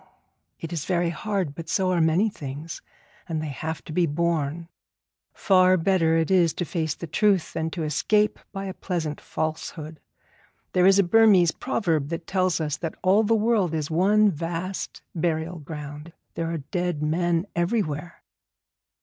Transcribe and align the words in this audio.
It 0.59 0.73
is 0.73 0.85
very 0.85 1.11
hard, 1.11 1.53
but 1.53 1.69
so 1.69 1.91
are 1.91 2.01
many 2.01 2.27
things, 2.27 2.81
and 3.29 3.39
they 3.39 3.49
have 3.49 3.83
to 3.83 3.93
be 3.93 4.07
borne. 4.07 4.67
Far 5.31 5.77
better 5.77 6.17
it 6.17 6.31
is 6.31 6.55
to 6.55 6.65
face 6.65 6.95
the 6.95 7.05
truth 7.05 7.53
than 7.53 7.69
to 7.69 7.83
escape 7.83 8.39
by 8.51 8.65
a 8.65 8.73
pleasant 8.73 9.21
falsehood. 9.21 9.99
There 10.73 10.87
is 10.87 10.97
a 10.97 11.03
Burmese 11.03 11.51
proverb 11.51 12.09
that 12.09 12.25
tells 12.25 12.59
us 12.59 12.77
that 12.77 12.95
all 13.03 13.21
the 13.21 13.35
world 13.35 13.75
is 13.75 13.91
one 13.91 14.31
vast 14.31 15.03
burial 15.13 15.59
ground; 15.59 16.13
there 16.33 16.49
are 16.49 16.57
dead 16.57 17.03
men 17.03 17.45
everywhere.' 17.55 18.23